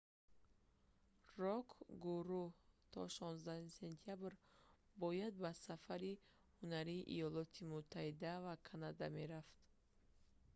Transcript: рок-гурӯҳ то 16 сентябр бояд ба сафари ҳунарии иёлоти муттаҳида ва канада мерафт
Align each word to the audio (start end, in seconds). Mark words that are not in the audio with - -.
рок-гурӯҳ 1.43 2.49
то 2.93 3.01
16 3.25 3.77
сентябр 3.81 4.31
бояд 5.01 5.33
ба 5.43 5.51
сафари 5.65 6.21
ҳунарии 6.59 7.07
иёлоти 7.17 7.69
муттаҳида 7.73 8.33
ва 8.45 8.53
канада 8.69 9.05
мерафт 9.17 9.55